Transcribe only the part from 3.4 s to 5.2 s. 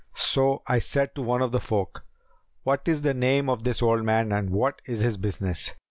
of this old man and what is his